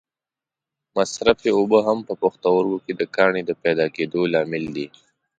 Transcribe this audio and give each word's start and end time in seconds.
مصرفې 0.95 1.49
اوبه 1.57 1.79
هم 1.87 1.99
په 2.07 2.13
پښتورګو 2.21 2.77
کې 2.85 2.93
د 2.95 3.01
کاڼې 3.15 3.41
د 3.45 3.51
پیدا 3.63 3.85
کېدو 3.95 4.21
لامل 4.33 4.63
دي. 4.75 4.87